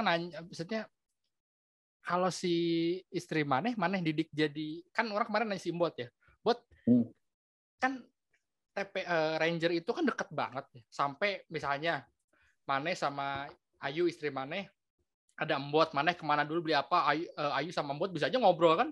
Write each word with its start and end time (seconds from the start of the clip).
orang 0.00 0.32
nanya 0.32 0.40
maksudnya 0.40 0.88
kalau 2.00 2.32
si 2.32 2.54
istri 3.12 3.44
maneh 3.44 3.76
maneh 3.76 4.00
didik 4.00 4.32
jadi 4.32 4.80
kan 4.90 5.04
orang 5.12 5.28
kemarin 5.28 5.46
nanya 5.52 5.60
si 5.60 5.70
bot 5.70 5.92
ya 5.92 6.08
bot 6.40 6.56
Hmm. 6.88 7.04
kan 7.76 8.00
TP 8.72 9.04
eh, 9.04 9.34
Ranger 9.36 9.72
itu 9.76 9.90
kan 9.92 10.00
deket 10.08 10.32
banget 10.32 10.64
ya. 10.72 10.82
sampai 10.88 11.44
misalnya 11.52 12.08
maneh 12.64 12.96
sama 12.96 13.44
Ayu 13.84 14.08
istri 14.08 14.32
maneh 14.32 14.64
ada 15.36 15.60
embot 15.60 15.92
maneh 15.92 16.16
ke 16.16 16.24
mana 16.24 16.40
dulu 16.48 16.64
beli 16.64 16.74
apa 16.74 17.04
Ayu, 17.04 17.28
eh, 17.28 17.52
Ayu 17.60 17.70
sama 17.70 17.92
embot 17.92 18.08
bisa 18.08 18.32
aja 18.32 18.40
ngobrol 18.40 18.80
kan 18.80 18.88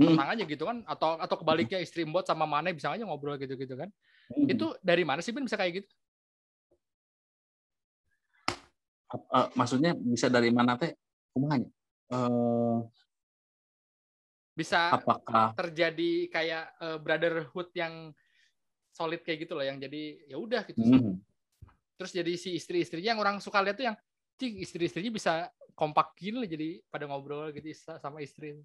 Hmm. 0.00 0.14
tenang 0.14 0.28
aja 0.34 0.44
gitu 0.48 0.64
kan 0.64 0.80
atau 0.88 1.20
atau 1.20 1.36
kebaliknya 1.36 1.76
istri 1.82 2.06
embot 2.06 2.22
sama 2.24 2.46
maneh 2.46 2.72
bisa 2.72 2.88
aja 2.88 3.02
ngobrol 3.02 3.34
gitu 3.36 3.58
gitu 3.58 3.74
kan 3.74 3.90
Hmm. 4.30 4.46
itu 4.46 4.66
dari 4.80 5.02
mana 5.02 5.20
sih 5.20 5.34
Ben 5.34 5.42
bisa 5.44 5.58
kayak 5.58 5.82
gitu 5.82 5.90
Eh, 9.12 9.48
maksudnya 9.56 9.92
bisa 9.92 10.32
dari 10.32 10.48
mana 10.48 10.80
teh? 10.80 10.96
Kumanya? 11.32 11.68
Eh, 12.12 12.78
bisa 14.52 14.92
apakah 14.92 15.56
terjadi 15.56 16.28
kayak 16.28 16.64
eh, 16.76 16.98
brotherhood 17.00 17.72
yang 17.72 18.12
solid 18.92 19.24
kayak 19.24 19.48
gitu 19.48 19.56
loh 19.56 19.64
yang 19.64 19.80
jadi 19.80 20.28
ya 20.28 20.36
udah 20.36 20.62
gitu 20.68 20.76
Hmm. 20.84 21.16
terus 21.96 22.12
jadi 22.12 22.32
si 22.36 22.60
istri-istrinya 22.60 23.16
yang 23.16 23.20
orang 23.24 23.40
suka 23.40 23.64
lihat 23.64 23.80
tuh 23.80 23.88
yang 23.88 23.96
cing 24.36 24.60
istri-istrinya 24.60 25.08
bisa 25.08 25.48
kompak 25.72 26.12
gini 26.20 26.44
loh 26.44 26.48
jadi 26.48 26.84
pada 26.92 27.08
ngobrol 27.08 27.48
gitu 27.56 27.72
sa- 27.72 27.96
sama 27.96 28.20
istri 28.20 28.60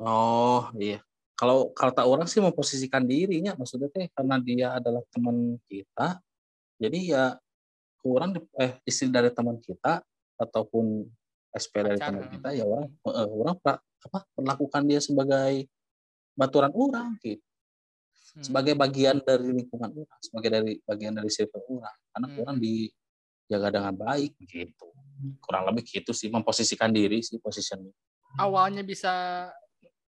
Oh 0.00 0.74
iya. 0.74 0.98
Kalau 1.38 1.70
kata 1.70 2.02
orang 2.02 2.26
sih 2.26 2.42
memposisikan 2.42 3.06
dirinya, 3.06 3.54
maksudnya 3.54 3.86
teh 3.94 4.10
karena 4.10 4.42
dia 4.42 4.74
adalah 4.74 5.02
teman 5.10 5.54
kita, 5.70 6.18
jadi 6.82 6.98
ya 6.98 7.24
orang 8.08 8.30
eh 8.60 8.76
istri 8.84 9.08
dari 9.08 9.32
teman 9.32 9.56
kita 9.58 10.04
ataupun 10.36 11.06
SP 11.54 11.80
dari 11.80 11.98
teman 11.98 12.26
hmm. 12.26 12.32
kita 12.38 12.48
ya 12.52 12.64
orang 12.66 12.90
eh, 12.90 13.28
orang 13.30 13.56
pra- 13.62 13.80
apa 13.80 14.18
perlakukan 14.36 14.82
dia 14.84 15.00
sebagai 15.00 15.64
baturan 16.34 16.72
orang 16.74 17.16
gitu, 17.22 17.40
Hmm. 18.34 18.42
sebagai 18.42 18.74
bagian 18.74 19.22
dari 19.22 19.46
lingkungan 19.54 19.94
orang, 19.94 20.18
sebagai 20.18 20.50
dari 20.50 20.72
bagian 20.82 21.14
dari 21.14 21.30
circle 21.30 21.62
orang, 21.70 21.94
karena 22.10 22.26
Hmm. 22.26 22.38
orang 22.42 22.56
dijaga 22.58 23.68
dengan 23.70 23.94
baik 23.94 24.32
gitu. 24.42 24.90
Kurang 25.38 25.70
lebih 25.70 25.86
gitu 25.86 26.10
sih 26.10 26.26
memposisikan 26.34 26.90
diri 26.90 27.22
sih 27.22 27.38
positionnya. 27.38 27.94
awalnya 28.34 28.82
bisa 28.82 29.46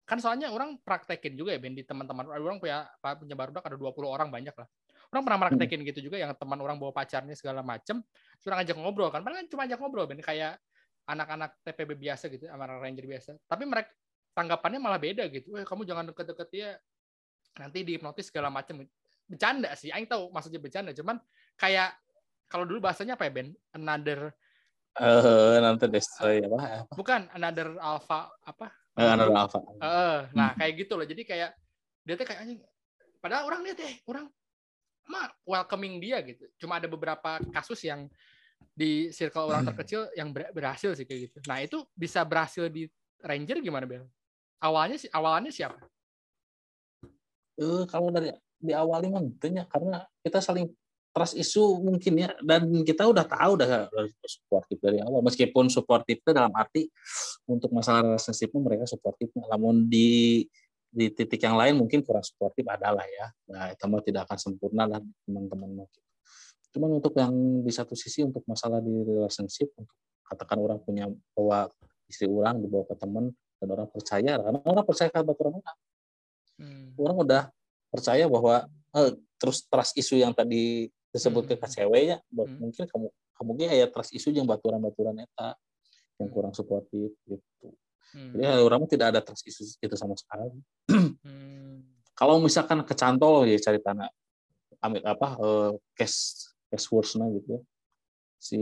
kan 0.06 0.22
soalnya 0.22 0.53
orang 0.53 0.78
praktekin 0.86 1.34
juga 1.34 1.58
ya 1.58 1.59
Ben 1.59 1.73
di 1.73 1.81
teman-teman 1.81 2.30
orang 2.30 2.61
punya 2.61 2.86
punya 3.02 3.36
barudak 3.36 3.66
ada 3.66 3.73
20 3.73 4.06
orang 4.06 4.30
banyak 4.30 4.53
lah. 4.53 4.70
Orang 5.09 5.25
pernah 5.25 5.39
praktekin 5.50 5.81
gitu 5.81 6.06
juga 6.06 6.22
yang 6.22 6.34
teman 6.38 6.62
orang 6.62 6.78
bawa 6.78 6.94
pacarnya 6.94 7.34
segala 7.34 7.66
macem 7.66 8.06
orang 8.45 8.59
ajak 8.62 8.78
ngobrol 8.78 9.09
kan. 9.09 9.25
Padahal 9.25 9.45
kan 9.45 9.47
cuma 9.50 9.62
ajak 9.66 9.78
ngobrol 9.81 10.06
Ben 10.06 10.22
kayak 10.22 10.62
anak-anak 11.09 11.58
TPB 11.66 11.97
biasa 11.97 12.30
gitu 12.30 12.45
sama 12.45 12.70
ranger 12.78 13.06
biasa. 13.09 13.30
Tapi 13.50 13.64
mereka 13.66 13.89
tanggapannya 14.38 14.80
malah 14.81 15.02
beda 15.02 15.25
gitu. 15.34 15.58
Eh 15.58 15.66
kamu 15.66 15.89
jangan 15.89 16.06
deket-deket 16.14 16.47
dia 16.53 16.69
nanti 17.58 17.81
dihipnotis 17.81 18.30
segala 18.30 18.53
macem. 18.53 18.86
Bercanda 19.25 19.73
sih 19.73 19.90
Aing 19.90 20.06
tahu 20.06 20.30
maksudnya 20.30 20.62
bercanda 20.62 20.94
cuman 20.94 21.17
kayak 21.58 21.97
kalau 22.45 22.62
dulu 22.62 22.86
bahasanya 22.86 23.17
apa 23.17 23.25
ya 23.25 23.31
Ben? 23.34 23.50
Another 23.73 24.30
Eh 24.95 25.59
nanti 25.59 25.92
destroy 25.92 26.40
apa? 26.40 26.88
bukan 26.95 27.28
another 27.36 27.75
alpha 27.84 28.31
apa 28.47 28.72
Heeh, 28.95 30.17
nah 30.31 30.55
Hmm. 30.55 30.57
kayak 30.57 30.73
gitu 30.79 30.93
loh. 30.95 31.03
Jadi 31.03 31.21
kayak 31.27 31.51
dia 32.07 32.15
tuh 32.15 32.25
kayak 32.25 32.39
anjing. 32.47 32.59
Padahal 33.19 33.43
orang 33.51 33.61
lihat 33.67 33.77
deh, 33.81 33.93
orang 34.07 34.25
mah 35.05 35.29
welcoming 35.45 35.99
dia 35.99 36.23
gitu. 36.23 36.47
Cuma 36.57 36.79
ada 36.79 36.88
beberapa 36.88 37.38
kasus 37.51 37.83
yang 37.83 38.07
di 38.75 39.11
circle 39.11 39.51
orang 39.51 39.67
terkecil 39.67 40.07
yang 40.16 40.31
ber- 40.31 40.51
berhasil 40.55 40.95
sih 40.95 41.03
kayak 41.03 41.31
gitu. 41.31 41.38
Nah 41.47 41.59
itu 41.59 41.84
bisa 41.95 42.23
berhasil 42.23 42.72
di 42.72 42.88
Ranger 43.19 43.59
gimana 43.59 43.84
Bel? 43.88 44.07
Awalnya 44.63 44.97
sih 45.00 45.09
awalnya 45.11 45.51
siapa? 45.51 45.79
Eh 47.55 47.84
kalau 47.88 48.11
dari 48.11 48.31
di 48.55 48.72
awalnya 48.72 49.19
mah 49.19 49.23
tentunya 49.35 49.63
karena 49.67 50.03
kita 50.23 50.39
saling 50.39 50.72
trust 51.16 51.40
isu 51.40 51.80
mungkin 51.80 52.14
ya. 52.20 52.30
Dan 52.44 52.84
kita 52.84 53.08
udah 53.08 53.24
tahu 53.24 53.56
udah 53.56 53.88
udah 53.88 54.03
supportif 54.28 54.78
dari 54.84 55.00
awal. 55.00 55.24
Meskipun 55.24 55.72
supportif 55.72 56.20
itu 56.20 56.31
dalam 56.36 56.52
arti 56.52 56.92
untuk 57.48 57.72
masalah 57.72 58.03
relationship 58.03 58.52
mereka 58.59 58.84
supportif 58.84 59.31
namun 59.48 59.88
di 59.88 60.44
di 60.96 61.12
titik 61.12 61.44
yang 61.44 61.56
lain 61.56 61.76
mungkin 61.80 62.03
kurang 62.03 62.24
supportif 62.28 62.68
adalah 62.68 63.08
ya. 63.08 63.31
Nah 63.52 63.72
itu 63.72 63.84
mah 63.88 64.03
tidak 64.03 64.28
akan 64.28 64.38
sempurna 64.40 64.84
lah 64.84 65.00
teman-teman 65.24 65.84
mah. 65.84 65.90
cuman 66.76 67.00
untuk 67.00 67.16
yang 67.16 67.32
di 67.64 67.72
satu 67.72 67.96
sisi 67.96 68.20
untuk 68.20 68.44
masalah 68.52 68.84
di 68.84 68.92
relationship 68.92 69.72
untuk 69.80 69.96
katakan 70.28 70.59
orang 70.59 70.76
punya 70.84 71.08
bawa 71.32 71.72
istri 72.12 72.28
orang 72.28 72.59
dibawa 72.59 72.84
ke 72.84 73.00
teman 73.00 73.32
dan 73.64 73.68
orang 73.72 73.88
percaya 73.88 74.34
karena 74.44 74.59
orang 74.59 74.84
percaya 74.84 75.08
ke 75.08 75.20
orang 75.24 75.56
orang. 75.64 75.78
Hmm. 76.56 76.88
orang 77.00 77.18
udah 77.24 77.44
percaya 77.92 78.28
bahwa 78.28 78.68
eh, 78.96 79.12
terus 79.40 79.68
trust 79.68 79.96
isu 80.00 80.20
yang 80.20 80.32
tadi 80.32 80.92
disebut 81.16 81.44
ke 81.48 81.56
Hmm. 81.56 81.72
ceweknya 81.72 82.18
buat 82.28 82.52
Hmm. 82.52 82.59
mungkin 82.68 82.84
kamu 82.92 83.08
kamu 83.36 83.50
ge 83.56 83.66
aya 83.72 83.88
trust 83.88 84.12
isu 84.12 84.36
yang 84.36 84.44
baturan-baturan 84.44 85.16
eta 85.24 85.56
yang 86.20 86.28
kurang 86.31 86.52
suportif 86.52 87.16
gitu. 87.24 87.68
Hmm. 88.12 88.31
Jadi 88.36 88.44
ya, 88.44 88.59
orang 88.64 88.84
tidak 88.88 89.08
ada 89.16 89.20
trust 89.24 89.48
isu 89.48 89.64
itu 89.80 89.96
sama 89.96 90.20
sekali. 90.20 90.52
Hmm. 91.26 91.84
Kalau 92.16 92.40
misalkan 92.40 92.80
kecantol 92.88 93.44
ya 93.44 93.59
cari 93.59 93.80
tanah 93.84 94.08
amit 94.80 95.03
apa 95.03 95.36
eh, 95.40 95.72
case 95.96 96.52
case 96.72 96.88
worse-nya 96.92 97.28
gitu 97.36 97.59
ya. 97.59 97.62
Si 98.40 98.62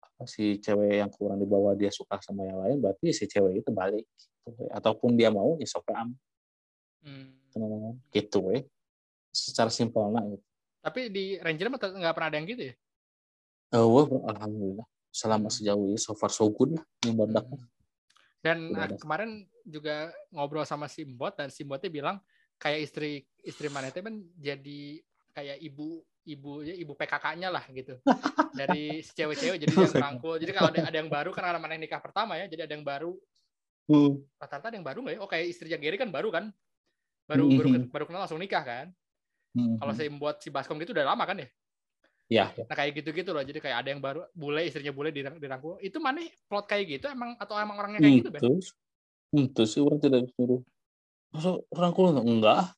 apa, 0.00 0.24
si 0.28 0.56
cewek 0.60 1.00
yang 1.00 1.08
kurang 1.12 1.40
dibawa 1.40 1.72
dia 1.76 1.88
suka 1.92 2.20
sama 2.24 2.44
yang 2.44 2.60
lain 2.60 2.76
berarti 2.80 3.12
si 3.12 3.24
cewek 3.28 3.60
itu 3.64 3.70
balik 3.72 4.04
gitu. 4.44 4.64
ataupun 4.72 5.16
dia 5.16 5.28
mau 5.32 5.56
ya 5.60 5.68
sok 5.68 5.92
am 5.92 6.12
Hmm. 7.06 7.96
gitu 8.10 8.50
we 8.52 8.66
secara 9.32 9.70
simpelnya 9.70 10.20
gitu. 10.26 10.44
Tapi 10.86 11.10
di 11.10 11.34
Ranger 11.42 11.66
mah 11.66 11.82
nggak 11.82 12.14
pernah 12.14 12.28
ada 12.30 12.38
yang 12.38 12.46
gitu 12.46 12.62
ya? 12.70 12.74
Eh, 13.74 13.82
wah, 13.82 14.06
alhamdulillah. 14.06 14.86
Selama 15.10 15.50
sejauh 15.50 15.90
ini 15.90 15.98
so 15.98 16.14
far 16.14 16.30
so 16.30 16.46
good 16.46 16.78
lah 16.78 16.84
badak 17.10 17.42
Hmm. 17.42 17.66
Dan 18.44 18.70
Udah 18.70 18.78
ah, 18.78 18.86
ada. 18.86 18.94
kemarin 18.94 19.42
juga 19.66 20.14
ngobrol 20.30 20.62
sama 20.62 20.86
Simbot 20.86 21.34
dan 21.34 21.50
Simbotnya 21.50 21.90
bilang 21.90 22.22
kayak 22.62 22.86
istri 22.86 23.26
istri 23.42 23.66
Manete 23.66 23.98
kan 23.98 24.22
jadi 24.38 25.02
kayak 25.34 25.58
ibu 25.66 25.98
ibu 26.22 26.62
ya 26.62 26.78
ibu 26.78 26.94
PKK-nya 26.94 27.50
lah 27.50 27.66
gitu. 27.74 27.98
Dari 28.54 29.02
si 29.02 29.10
cewek-cewek 29.10 29.58
jadi 29.66 29.72
yang 29.74 29.90
rangkul. 30.06 30.38
Jadi 30.38 30.52
kalau 30.54 30.70
ada, 30.70 30.86
ada 30.86 30.94
yang 30.94 31.10
baru 31.10 31.34
kan 31.34 31.42
karena 31.50 31.58
mana 31.58 31.74
nikah 31.74 31.98
pertama 31.98 32.38
ya 32.38 32.46
jadi 32.46 32.70
ada 32.70 32.78
yang 32.78 32.86
baru. 32.86 33.18
Hmm. 33.90 34.18
rata-rata 34.38 34.70
ada 34.70 34.76
yang 34.78 34.86
baru 34.86 34.98
nggak 35.02 35.14
ya? 35.18 35.20
Oh 35.22 35.30
kayak 35.30 35.46
istrinya 35.50 35.78
Gary 35.82 35.98
kan 35.98 36.10
baru 36.14 36.30
kan? 36.30 36.54
Baru 37.26 37.50
baru 37.50 37.68
baru 37.90 38.04
kenal 38.06 38.22
langsung 38.22 38.38
nikah 38.38 38.62
kan 38.62 38.94
Hmm. 39.56 39.80
kalau 39.80 39.92
saya 39.96 40.12
buat 40.12 40.36
si 40.44 40.52
Baskom 40.52 40.76
gitu 40.76 40.92
udah 40.92 41.16
lama 41.16 41.24
kan 41.24 41.40
ya? 41.40 41.48
Ya, 42.26 42.50
ya. 42.58 42.66
nah 42.66 42.74
kayak 42.74 43.00
gitu-gitu 43.00 43.30
loh. 43.30 43.40
Jadi 43.40 43.62
kayak 43.62 43.86
ada 43.86 43.88
yang 43.94 44.02
baru 44.02 44.26
bule 44.34 44.66
istrinya 44.66 44.90
bule 44.90 45.14
dirang- 45.14 45.38
dirangkul 45.38 45.78
itu 45.78 45.96
mana 46.02 46.26
plot 46.50 46.66
kayak 46.68 46.98
gitu 46.98 47.06
emang? 47.08 47.38
Atau 47.40 47.54
emang 47.56 47.78
orangnya 47.80 48.02
kayak 48.02 48.14
gitu 48.20 48.30
Ben? 48.34 48.40
itu 48.42 48.52
itu 49.34 49.62
sih 49.64 49.80
orang 49.80 49.98
tidak 50.02 50.20
disuruh. 50.28 50.60
Masuk 51.30 51.64
rangkul 51.70 52.12
enggak. 52.18 52.74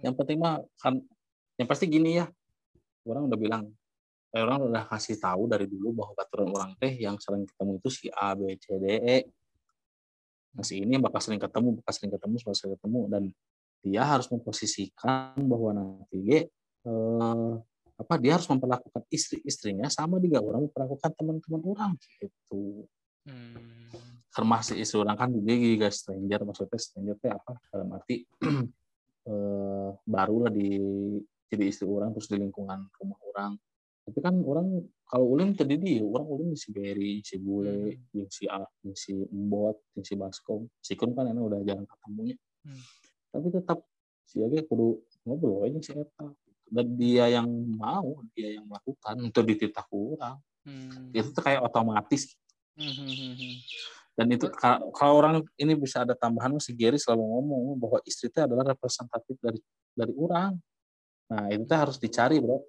Yang 0.00 0.14
penting 0.18 0.38
mah 0.40 0.64
kan 0.80 0.98
yang 1.60 1.68
pasti 1.68 1.84
gini 1.86 2.18
ya. 2.18 2.26
Orang 3.04 3.28
udah 3.28 3.38
bilang 3.38 3.62
eh, 4.32 4.40
orang 4.40 4.72
udah 4.72 4.88
kasih 4.88 5.20
tahu 5.20 5.46
dari 5.52 5.68
dulu 5.68 6.02
bahwa 6.02 6.12
baturan 6.16 6.48
orang 6.50 6.72
teh 6.80 6.96
yang 6.96 7.20
sering 7.20 7.44
ketemu 7.44 7.76
itu 7.76 7.88
si 7.92 8.06
A 8.08 8.32
B 8.32 8.56
C 8.56 8.66
D 8.80 8.86
E. 8.98 9.18
Nah 10.56 10.64
si 10.64 10.80
ini 10.80 10.96
bakal 10.96 11.20
sering 11.20 11.40
ketemu 11.40 11.76
bakal 11.76 11.92
sering 11.92 12.12
ketemu 12.16 12.34
bakal 12.40 12.56
sering 12.56 12.74
ketemu. 12.80 13.00
Dan 13.12 13.22
dia 13.82 14.02
harus 14.06 14.30
memposisikan 14.30 15.34
bahwa 15.42 15.70
nanti 15.74 16.46
eh, 16.86 17.52
apa 17.92 18.14
dia 18.18 18.38
harus 18.38 18.48
memperlakukan 18.50 19.02
istri-istrinya 19.10 19.86
sama 19.90 20.18
juga 20.18 20.42
orang 20.42 20.66
memperlakukan 20.70 21.10
teman-teman 21.18 21.62
orang 21.66 21.92
gitu 22.18 22.86
Hmm. 23.22 23.54
termasuk 24.34 24.74
istri 24.82 24.98
orang 24.98 25.14
kan 25.14 25.30
juga 25.30 25.54
juga 25.54 25.88
stranger 25.94 26.42
maksudnya 26.42 26.74
stranger 26.74 27.14
teh 27.22 27.30
apa 27.30 27.54
dalam 27.70 27.94
arti 27.94 28.26
eh, 29.30 29.90
baru 29.94 30.36
lah 30.42 30.50
di 30.50 30.74
jadi 31.46 31.64
istri 31.70 31.86
orang 31.86 32.10
terus 32.10 32.26
di 32.26 32.42
lingkungan 32.42 32.90
rumah 32.98 33.18
orang 33.30 33.54
tapi 34.02 34.18
kan 34.18 34.34
orang 34.42 34.82
kalau 35.06 35.38
ulin 35.38 35.54
tadi 35.54 35.78
dia 35.78 36.02
orang 36.02 36.26
ulin 36.26 36.50
si 36.58 36.74
Berry 36.74 37.22
si 37.22 37.38
Bule 37.38 37.94
Hmm. 37.94 38.18
yang 38.18 38.26
si 38.34 38.50
A 38.50 38.66
yang 38.82 38.98
si 38.98 39.14
Mbot 39.14 39.78
yang 39.94 40.02
si 40.02 40.14
Baskom 40.18 40.66
si 40.82 40.98
Kun 40.98 41.14
kan 41.14 41.30
enak 41.30 41.38
udah 41.46 41.62
jarang 41.62 41.86
ketemunya 41.86 42.34
Hmm. 42.66 42.82
Tapi 43.32 43.48
tetap 43.48 43.78
si 44.28 44.38
Age 44.44 44.62
kudu 44.68 45.00
ngobrol 45.24 45.64
aja 45.66 45.80
si 45.80 45.92
Eta 45.96 46.28
dan 46.72 46.86
dia 46.96 47.26
yang 47.32 47.48
mau 47.74 48.20
dia 48.36 48.60
yang 48.60 48.68
melakukan 48.68 49.16
untuk 49.18 49.44
dititah 49.48 49.86
orang 49.90 50.38
Hmm. 50.62 51.10
itu 51.10 51.26
tuh 51.34 51.42
kayak 51.42 51.58
otomatis 51.66 52.38
Hmm, 52.78 52.86
hmm, 52.86 53.10
hmm, 53.18 53.34
hmm. 53.34 53.54
dan 54.14 54.26
itu 54.30 54.46
ka- 54.46 54.78
kalau 54.94 55.18
orang 55.18 55.42
ini 55.58 55.74
bisa 55.74 56.06
ada 56.06 56.14
tambahan 56.14 56.54
si 56.62 56.70
Gary 56.70 57.02
selalu 57.02 57.18
ngomong 57.26 57.82
bahwa 57.82 57.98
istri 58.06 58.30
itu 58.30 58.38
adalah 58.38 58.70
representatif 58.70 59.34
dari 59.42 59.58
dari 59.90 60.14
orang 60.14 60.54
nah 61.26 61.50
itu 61.50 61.66
tuh 61.66 61.78
harus 61.82 61.98
dicari 61.98 62.38
bro 62.38 62.62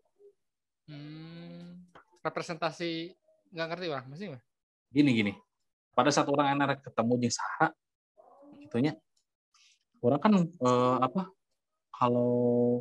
Hmm. 0.89 1.85
representasi 2.25 3.13
nggak 3.53 3.67
ngerti 3.69 3.85
orang 3.93 4.05
gimana? 4.09 4.41
gini 4.89 5.11
gini 5.13 5.33
pada 5.93 6.09
saat 6.09 6.25
orang 6.33 6.57
enak 6.57 6.81
ketemu 6.81 7.13
jeung 7.21 7.35
saha 7.37 7.67
gitunya 8.57 8.97
orang 10.03 10.19
kan 10.19 10.33
eh, 10.35 10.97
apa 10.99 11.31
kalau 11.93 12.33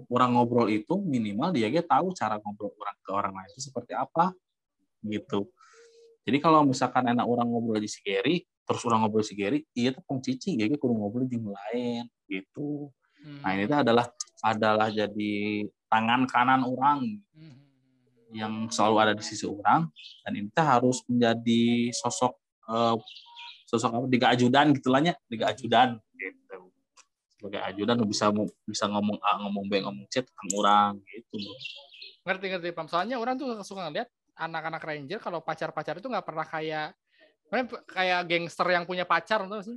orang 0.08 0.34
ngobrol 0.34 0.66
itu 0.66 0.98
minimal 0.98 1.54
dia 1.54 1.70
ge 1.70 1.84
tahu 1.84 2.10
cara 2.16 2.40
ngobrol 2.42 2.74
orang 2.74 2.96
ke 2.98 3.10
orang 3.12 3.32
lain 3.38 3.48
itu 3.54 3.60
seperti 3.62 3.92
apa 3.94 4.34
gitu 5.06 5.46
jadi 6.22 6.38
kalau 6.38 6.62
misalkan 6.66 7.06
enak 7.10 7.26
orang 7.26 7.46
ngobrol 7.46 7.78
di 7.78 7.90
si 7.90 8.02
Gary 8.02 8.42
terus 8.66 8.82
orang 8.86 9.06
ngobrol 9.06 9.26
si 9.26 9.34
Gary 9.34 9.62
iya 9.74 9.94
tuh 9.94 10.02
cici 10.22 10.58
ya 10.58 10.66
kudu 10.70 10.94
ngobrol 10.94 11.26
di 11.26 11.38
lain 11.38 12.06
gitu 12.26 12.90
Hmm. 13.22 13.38
nah 13.38 13.54
ini 13.54 13.70
tuh 13.70 13.78
adalah 13.86 14.06
adalah 14.42 14.90
jadi 14.90 15.62
tangan 15.86 16.26
kanan 16.26 16.66
orang 16.66 17.22
Hmm. 17.30 17.54
yang 18.34 18.66
selalu 18.66 18.96
ada 18.98 19.12
di 19.14 19.22
sisi 19.22 19.46
orang 19.46 19.86
dan 20.26 20.32
ini 20.34 20.50
tuh 20.50 20.66
harus 20.66 21.06
menjadi 21.06 21.94
sosok 21.94 22.34
eh, 22.66 22.96
sosok 23.70 23.90
apa 23.94 24.06
diga 24.10 24.26
ajudan 24.34 24.74
gitulahnya 24.74 25.14
diga 25.30 25.54
ajudan 25.54 26.02
gitu 26.11 26.11
sebagai 27.42 27.58
ajudan 27.74 27.98
bisa 28.06 28.30
bisa 28.62 28.86
ngomong 28.86 29.18
A 29.18 29.42
ngomong 29.42 29.66
B 29.66 29.82
ngomong 29.82 30.06
C 30.06 30.22
tentang 30.22 30.48
orang 30.62 30.94
gitu 31.10 31.42
ngerti 32.22 32.46
ngerti 32.54 32.68
pam 32.70 32.86
soalnya 32.86 33.18
orang 33.18 33.34
tuh 33.34 33.58
suka 33.66 33.90
ngeliat 33.90 34.06
anak-anak 34.38 34.78
ranger 34.86 35.18
kalau 35.18 35.42
pacar-pacar 35.42 35.98
itu 35.98 36.06
nggak 36.06 36.22
pernah 36.22 36.46
kayak 36.46 36.94
kayak 37.90 38.20
gangster 38.30 38.66
yang 38.70 38.86
punya 38.86 39.02
pacar 39.02 39.42
tuh 39.50 39.58
sih 39.58 39.76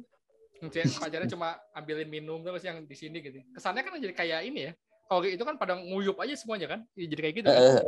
pacarnya 1.01 1.25
cuma 1.25 1.57
ambilin 1.73 2.05
minum 2.05 2.45
terus 2.45 2.61
yang 2.61 2.85
di 2.85 2.93
sini 2.93 3.17
gitu 3.17 3.41
kesannya 3.57 3.81
kan 3.81 3.97
jadi 3.97 4.13
kayak 4.13 4.39
ini 4.45 4.69
ya 4.69 4.71
kalau 5.09 5.25
itu 5.25 5.41
kan 5.41 5.57
pada 5.57 5.73
nguyup 5.81 6.21
aja 6.21 6.37
semuanya 6.37 6.69
kan 6.69 6.79
Ya, 6.93 7.09
jadi 7.09 7.21
kayak 7.25 7.35
gitu 7.41 7.47
kan? 7.49 7.57
eh 7.65 7.81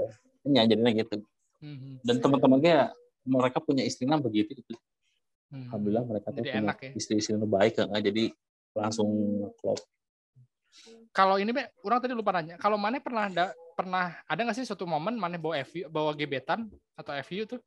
ini 0.50 0.58
jadinya 0.66 0.92
gitu 1.06 1.16
Mhm. 1.58 2.06
dan 2.06 2.16
teman-temannya 2.22 2.94
mereka 3.26 3.58
punya 3.58 3.82
istrinya 3.82 4.18
begitu 4.22 4.54
gitu. 4.58 4.74
Mhm. 5.54 5.70
alhamdulillah 5.70 6.06
mereka 6.06 6.28
tuh 6.34 6.42
punya 6.46 6.74
ya. 6.74 6.92
istri-istri 6.98 7.34
yang 7.38 7.46
baik 7.50 7.78
kan 7.78 7.90
jadi 7.98 8.34
langsung 8.78 9.10
klop. 9.60 9.82
Kalau 11.10 11.42
ini 11.42 11.50
Be, 11.50 11.66
orang 11.82 11.98
tadi 11.98 12.14
lupa 12.14 12.30
nanya 12.38 12.62
kalau 12.62 12.78
mana 12.78 13.02
pernah 13.02 13.26
ada 13.26 13.46
pernah 13.74 14.14
ada 14.30 14.40
nggak 14.46 14.58
sih 14.58 14.66
suatu 14.70 14.86
momen 14.86 15.18
mana 15.18 15.42
bawa 15.42 15.58
FU 15.66 15.90
bawa 15.90 16.14
gebetan 16.14 16.70
atau 16.94 17.14
FU 17.26 17.58
tuh? 17.58 17.60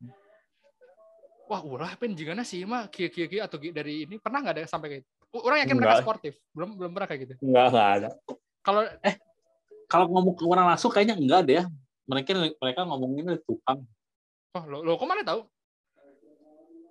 Wah 1.51 1.59
ulah 1.67 1.91
pen 1.99 2.15
jigana 2.15 2.47
sih 2.47 2.63
mah 2.63 2.87
kia 2.87 3.11
kia 3.11 3.27
kia 3.27 3.51
atau 3.51 3.59
dari 3.59 4.07
ini 4.07 4.23
pernah 4.23 4.39
nggak 4.39 4.55
ada 4.55 4.63
sampai 4.71 4.89
kayak 4.99 5.03
gitu? 5.03 5.19
orang 5.31 5.63
yakin 5.63 5.77
mereka 5.79 5.95
Enggak. 5.95 6.07
sportif 6.07 6.35
belum 6.55 6.71
belum 6.75 6.91
pernah 6.95 7.09
kayak 7.11 7.21
gitu? 7.27 7.35
Enggak 7.43 7.65
enggak 7.71 7.89
ada. 7.95 8.09
Kalau 8.63 8.83
kalau 9.91 10.07
ngomong 10.11 10.35
ke 10.39 10.45
orang 10.47 10.67
langsung 10.71 10.91
kayaknya 10.95 11.17
enggak 11.19 11.41
deh 11.47 11.57
ya. 11.63 11.65
mereka 12.11 12.35
mereka 12.35 12.81
ngomongin 12.91 13.23
dari 13.35 13.43
tukang. 13.47 13.87
Oh 14.59 14.65
lo 14.67 14.83
lo 14.83 14.99
kok 14.99 15.07
mana 15.07 15.23
tahu? 15.23 15.47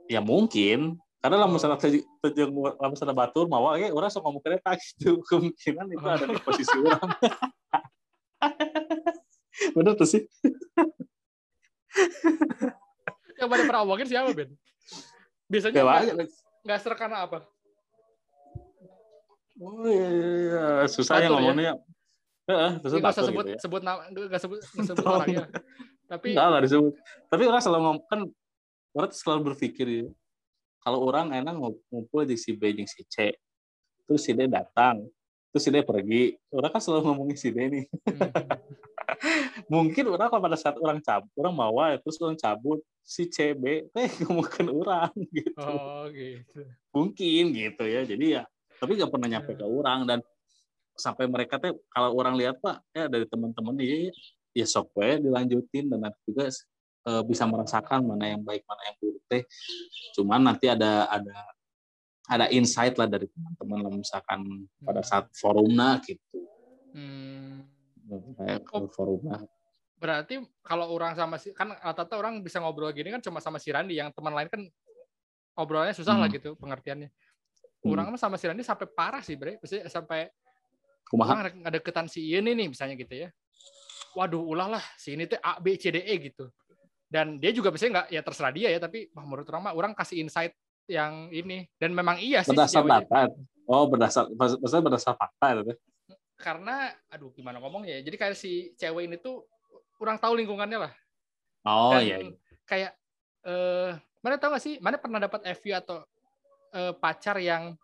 Ya 0.07 0.24
mungkin 0.24 0.95
karena 1.19 1.36
lah 1.44 1.48
misalnya 1.51 1.77
terjeng 1.77 2.51
lah 2.56 2.89
misalnya 2.92 3.16
batur 3.16 3.45
mau 3.51 3.75
kayak 3.75 3.92
orang 3.92 4.07
sok 4.07 4.24
ngomong 4.24 4.44
kereta 4.44 4.71
gitu 4.80 5.19
kemungkinan 5.27 5.86
itu 5.92 6.06
ada 6.07 6.25
di 6.25 6.39
posisi 6.39 6.75
orang 6.88 7.12
bener 9.75 9.94
tuh 10.00 10.07
sih 10.07 10.24
yang 13.36 13.48
pada 13.51 13.63
pernah 13.68 13.83
omongin 13.83 14.07
siapa 14.07 14.31
Ben 14.31 14.50
biasanya 15.51 15.74
kayak 15.75 15.86
nggak 16.63 16.77
aja 16.77 16.83
ser 16.83 16.94
karena 16.95 17.27
apa 17.27 17.44
oh 19.60 19.83
iya, 19.88 20.07
iya, 20.07 20.30
iya. 20.39 20.66
susah 20.88 21.19
ya 21.19 21.27
Batur 21.27 21.31
ya? 21.31 21.36
ngomongnya 21.36 21.74
Heeh, 22.50 22.71
Ya, 22.74 22.81
terus 22.81 22.92
nggak 22.98 23.13
usah 23.13 23.25
sebut 23.30 23.45
gitu 23.45 23.54
ya. 23.54 23.60
sebut 23.62 23.81
nama 23.86 24.01
nggak 24.10 24.42
sebut 24.42 24.57
sebut 24.81 25.06
orangnya 25.06 25.45
tapi 26.10 26.33
Enggak 26.33 26.48
lah 26.50 26.60
disebut. 26.66 26.94
Tapi 27.30 27.44
orang 27.45 27.62
selalu 27.62 27.81
ngomong 27.86 28.00
kan 28.10 28.19
orang 28.98 29.12
selalu 29.13 29.42
berpikir 29.54 29.88
ya. 29.88 30.06
Kalau 30.90 31.06
orang 31.06 31.30
enak 31.30 31.54
ngumpul 31.94 32.26
di 32.26 32.34
si 32.34 32.50
B 32.58 32.74
jeung 32.74 32.90
si 32.90 33.06
C. 33.06 33.38
Terus 34.10 34.26
si 34.26 34.34
D 34.34 34.50
datang. 34.50 35.06
Terus 35.54 35.62
si 35.62 35.70
D 35.70 35.86
pergi. 35.86 36.34
Orang 36.50 36.74
kan 36.74 36.82
selalu 36.82 37.14
ngomongin 37.14 37.38
si 37.38 37.54
D 37.54 37.62
nih. 37.62 37.86
Hmm. 38.10 38.34
Mungkin 39.86 40.10
orang 40.10 40.34
kalau 40.34 40.42
pada 40.42 40.58
saat 40.58 40.82
orang 40.82 40.98
cabut, 40.98 41.30
orang 41.38 41.54
bawa 41.54 41.94
terus 42.02 42.18
orang 42.18 42.34
cabut 42.34 42.82
si 43.06 43.30
C 43.30 43.54
B 43.54 43.86
eh 44.02 44.10
ngomongin 44.26 44.66
orang 44.74 45.14
gitu. 45.30 45.62
oh 45.62 46.10
gitu 46.10 46.66
Mungkin 46.90 47.54
gitu 47.54 47.84
ya. 47.86 48.02
Jadi 48.02 48.26
ya 48.34 48.50
tapi 48.82 48.98
nggak 48.98 49.14
pernah 49.14 49.30
nyampe 49.30 49.54
ke 49.54 49.66
orang 49.70 50.10
dan 50.10 50.20
sampai 50.98 51.30
mereka 51.30 51.62
teh 51.62 51.70
kalau 51.94 52.18
orang 52.18 52.34
lihat 52.34 52.58
Pak 52.58 52.82
ya 52.98 53.06
dari 53.06 53.30
teman-teman 53.30 53.78
ya 53.78 54.10
ya 54.58 54.66
sok 54.66 54.90
we 54.98 55.22
dilanjutin 55.22 55.86
dan 55.86 56.10
juga 56.26 56.50
eh, 57.10 57.24
bisa 57.26 57.50
merasakan 57.50 58.06
mana 58.06 58.30
yang 58.30 58.42
baik 58.46 58.62
mana 58.70 58.82
yang 58.94 58.96
buruk 59.02 59.24
teh 59.26 59.44
cuman 60.14 60.46
nanti 60.46 60.70
ada 60.70 61.10
ada 61.10 61.38
ada 62.30 62.46
insight 62.54 62.94
lah 63.02 63.10
dari 63.10 63.26
teman-teman 63.26 63.80
lah 63.82 63.94
misalkan 63.98 64.70
pada 64.86 65.02
saat 65.02 65.26
forumnya 65.34 65.98
gitu 66.06 66.46
Hmm. 66.90 67.70
kayak 68.38 68.66
ke 68.66 68.74
Oh. 68.74 68.90
forumnya 68.90 69.42
Berarti 70.00 70.40
kalau 70.64 70.90
orang 70.96 71.12
sama 71.12 71.36
si 71.36 71.52
kan 71.52 71.76
rata-rata 71.76 72.16
orang 72.16 72.40
bisa 72.40 72.58
ngobrol 72.64 72.90
gini 72.96 73.12
kan 73.12 73.20
cuma 73.20 73.44
sama 73.44 73.60
si 73.60 73.68
Randi 73.68 74.00
yang 74.00 74.16
teman 74.16 74.32
lain 74.32 74.48
kan 74.48 74.64
obrolannya 75.60 75.92
susah 75.92 76.16
lah 76.16 76.32
Hmm. 76.32 76.40
gitu 76.40 76.50
pengertiannya. 76.56 77.12
Hmm. 77.84 77.92
Orang 77.94 78.16
sama 78.16 78.40
si 78.40 78.48
Randi 78.48 78.64
sampai 78.64 78.88
parah 78.88 79.20
sih, 79.20 79.36
Bre. 79.36 79.60
Maksudnya 79.60 79.92
sampai 79.92 80.32
kumaha 81.12 81.52
ada 81.52 81.78
deketan 81.78 82.08
si 82.08 82.32
ini 82.32 82.56
nih 82.56 82.72
misalnya 82.72 82.96
gitu 82.96 83.28
ya. 83.28 83.30
Waduh, 84.16 84.40
ulah 84.40 84.80
lah 84.80 84.84
si 84.96 85.20
ini 85.20 85.28
tuh 85.28 85.36
A 85.44 85.60
B 85.60 85.76
C 85.76 85.92
D 85.92 86.00
E 86.00 86.16
gitu. 86.32 86.48
Dan 87.10 87.42
dia 87.42 87.50
juga 87.50 87.74
biasanya 87.74 87.92
nggak 87.92 88.08
ya 88.14 88.22
terserah 88.22 88.54
dia 88.54 88.70
ya, 88.70 88.80
tapi 88.80 89.10
wah, 89.18 89.26
menurut 89.26 89.50
orang 89.50 89.64
mah 89.66 89.74
orang 89.74 89.92
kasih 89.98 90.22
insight 90.22 90.54
yang 90.90 91.30
ini 91.34 91.70
dan 91.78 91.94
memang 91.94 92.18
iya 92.18 92.42
sih 92.42 92.50
berdasar 92.50 92.82
data 92.82 93.30
oh 93.70 93.86
berdasar 93.86 94.26
maksudnya 94.34 94.82
berdasar 94.82 95.14
fakta 95.14 95.62
itu 95.62 95.78
karena 96.40 96.90
aduh 97.12 97.30
gimana 97.36 97.60
ngomongnya 97.60 98.00
ya. 98.00 98.08
Jadi 98.08 98.16
kayak 98.16 98.36
si 98.40 98.72
cewek 98.80 99.12
ini 99.12 99.20
tuh 99.20 99.44
orang 100.00 100.16
tahu 100.16 100.40
lingkungannya 100.40 100.88
lah. 100.88 100.94
oh 101.68 101.92
Dan 101.92 102.02
iya 102.08 102.18
iya. 102.24 102.34
kayak 102.64 102.92
eh 103.44 103.92
mana 104.24 104.36
tahu 104.40 104.56
gak 104.56 104.64
sih 104.64 104.76
mana 104.80 104.96
pernah 104.96 105.20
dapat 105.20 105.44
FU 105.60 105.72
atau 105.76 105.98
eh, 106.72 106.94
pacar 106.96 107.40
yang 107.40 107.76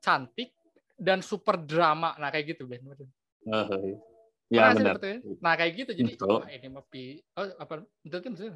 cantik 0.00 0.52
dan 0.96 1.24
super 1.24 1.56
drama 1.56 2.16
nah 2.16 2.28
kayak 2.32 2.56
gitu 2.56 2.68
Ben 2.68 2.84
Pernah 2.84 3.64
ya 4.50 4.74
sih 4.74 4.82
benar 4.82 4.96
ya? 4.98 5.16
nah 5.38 5.52
kayak 5.54 5.72
gitu 5.78 5.90
jadi 5.94 6.12
Betul. 6.12 6.42
wah 6.42 6.50
ini 6.50 6.66
mah 6.68 6.84
pi 6.84 7.02
oh, 7.38 7.46
apa 7.56 7.86
betul 8.02 8.18
kan 8.20 8.30
maksudnya? 8.34 8.54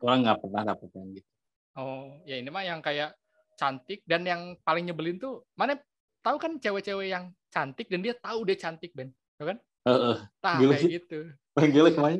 orang 0.00 0.18
nggak 0.24 0.38
pernah 0.40 0.62
dapet 0.66 0.88
yang 0.90 1.08
gitu 1.12 1.28
oh 1.76 2.04
ya 2.24 2.36
ini 2.40 2.48
mah 2.48 2.64
yang 2.64 2.80
kayak 2.80 3.12
cantik 3.54 4.00
dan 4.08 4.24
yang 4.24 4.40
paling 4.64 4.88
nyebelin 4.88 5.20
tuh 5.20 5.44
mana 5.52 5.76
tahu 6.24 6.40
kan 6.40 6.56
cewek-cewek 6.56 7.12
yang 7.12 7.28
cantik 7.48 7.86
dan 7.86 8.00
dia 8.00 8.14
tahu 8.14 8.42
dia 8.44 8.56
cantik 8.56 8.90
Ben 8.92 9.12
Tahu 9.36 9.54
kan 9.54 9.58
Eh, 9.86 9.94
eh. 9.94 10.16
nah 10.42 10.56
Gila 10.58 10.72
kayak 10.74 10.82
sih. 10.82 10.90
gitu 10.96 11.18
Gila 11.56 11.88
ke 11.88 11.98
mana 11.98 12.18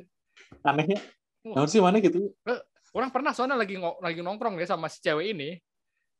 anehnya. 0.64 0.98
Namun 1.44 1.68
sih 1.68 1.80
mana 1.80 1.96
gitu 1.98 2.32
orang 2.90 3.10
pernah 3.12 3.32
soalnya 3.32 3.56
lagi 3.56 3.76
lagi 3.76 4.20
nongkrong 4.20 4.56
ya 4.56 4.68
sama 4.68 4.88
si 4.88 5.00
cewek 5.00 5.32
ini 5.32 5.56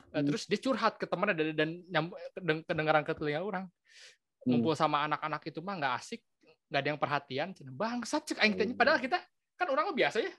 Eh, 0.09 0.25
Hmm. 0.25 0.25
terus 0.25 0.49
dia 0.49 0.57
curhat 0.57 0.97
ke 0.97 1.05
temannya 1.05 1.53
dan, 1.53 1.85
dan 1.85 2.03
kedeng- 2.33 2.65
kedengaran 2.65 3.05
ke 3.05 3.13
telinga 3.13 3.45
orang 3.45 3.65
Hmm. 4.41 4.57
ngumpul 4.57 4.73
sama 4.73 5.05
anak-anak 5.05 5.45
itu 5.45 5.61
mah 5.61 5.77
nggak 5.77 5.95
asik 6.01 6.21
nggak 6.69 6.81
ada 6.81 6.89
yang 6.89 7.01
perhatian 7.01 7.49
Cina, 7.53 7.71
bangsat 7.71 8.23
cek 8.25 8.39
aing 8.39 8.55
tanya 8.55 8.75
padahal 8.75 8.99
kita 8.99 9.17
kan 9.55 9.67
orang 9.67 9.89
biasa 9.91 10.21
ya 10.21 10.33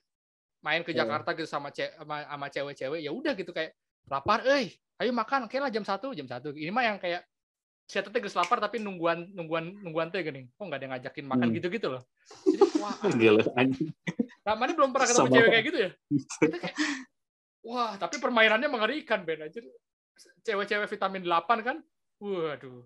main 0.59 0.81
ke 0.81 0.91
Iya. 0.91 1.03
Jakarta 1.03 1.33
gitu 1.33 1.45
sama 1.45 1.69
ce- 1.69 1.91
sama, 1.91 2.21
sama 2.21 2.48
cewek-cewek 2.48 3.00
ya 3.00 3.09
udah 3.09 3.33
gitu 3.33 3.50
kayak 3.50 3.74
lapar 4.05 4.43
eh 4.43 4.69
ayo 4.98 5.12
makan 5.12 5.45
oke 5.45 5.55
lah 5.55 5.69
jam 5.69 5.81
satu 5.81 6.12
jam 6.12 6.25
satu 6.25 6.51
ini 6.51 6.69
mah 6.69 6.83
yang 6.83 6.98
kayak 6.98 7.24
saya 7.86 8.05
teteh 8.05 8.19
geus 8.19 8.36
lapar 8.36 8.57
tapi 8.57 8.77
nungguan 8.77 9.31
nungguan 9.31 9.74
nungguan 9.79 10.09
teh 10.09 10.21
gini 10.21 10.45
kok 10.48 10.62
nggak 10.62 10.77
ada 10.77 10.86
yang 10.86 10.93
ngajakin 10.93 11.25
makan 11.25 11.48
Hmm. 11.48 11.55
gitu 11.57 11.67
gitu 11.69 11.88
loh 11.89 12.03
jadi 12.45 12.63
wah 12.77 12.93
Gila 13.17 13.43
anjing. 13.55 13.89
nah, 14.43 14.53
mana 14.53 14.71
belum 14.71 14.89
pernah 14.91 15.07
ketemu 15.07 15.25
Sama. 15.25 15.36
cewek 15.36 15.50
kayak 15.50 15.65
gitu 15.65 15.77
ya 15.79 15.89
Kita 16.43 16.57
kayak, 16.59 16.75
wah 17.62 17.91
tapi 17.95 18.15
permainannya 18.17 18.67
mengerikan 18.67 19.19
Ben 19.24 19.41
aja 19.41 19.59
cewek-cewek 20.43 20.88
vitamin 20.88 21.24
8 21.24 21.50
kan 21.62 21.77
waduh 22.19 22.83